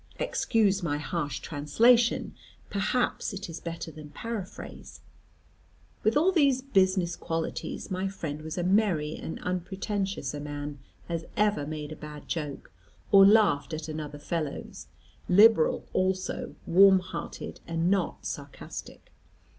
Excuse 0.17 0.81
my 0.81 0.97
harsh 0.97 1.41
translation, 1.41 2.33
perhaps 2.71 3.33
it 3.33 3.47
is 3.47 3.59
better 3.59 3.91
than 3.91 4.09
paraphrase. 4.09 5.01
With 6.03 6.17
all 6.17 6.31
these 6.31 6.63
business 6.63 7.15
qualities, 7.15 7.91
my 7.91 8.07
friend 8.07 8.41
was 8.41 8.57
as 8.57 8.65
merry 8.65 9.15
and 9.15 9.37
unpretentious 9.43 10.33
a 10.33 10.39
man 10.39 10.79
as 11.07 11.25
ever 11.37 11.67
made 11.67 11.91
a 11.91 11.95
bad 11.95 12.27
joke, 12.27 12.71
or 13.11 13.27
laughed 13.27 13.75
at 13.75 13.87
another 13.87 14.17
fellow's; 14.17 14.87
liberal 15.29 15.85
also, 15.93 16.55
warm 16.65 16.97
hearted, 16.97 17.59
and 17.67 17.91
not 17.91 18.25
sarcastic. 18.25 19.11